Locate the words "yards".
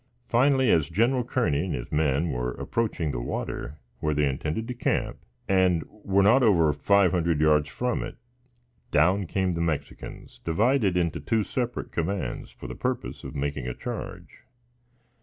7.39-7.69